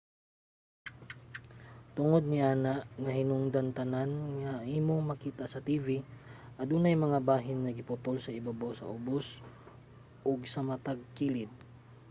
tungod 1.95 2.23
niana 2.31 2.73
nga 3.03 3.11
hinungdan 3.19 3.67
tanan 3.77 4.11
nga 4.41 4.53
imong 4.79 5.03
makita 5.11 5.45
sa 5.49 5.63
tv 5.67 5.85
adunay 6.61 6.95
mga 7.05 7.19
bahin 7.29 7.59
nga 7.61 7.75
giputol 7.79 8.17
sa 8.21 8.35
ibabaw 8.39 8.71
sa 8.75 8.89
ubos 8.97 9.25
ug 10.29 10.39
sa 10.53 10.61
matag 10.69 10.99
kilid 11.17 11.51